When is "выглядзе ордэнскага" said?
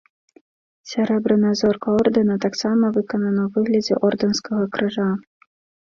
3.59-4.63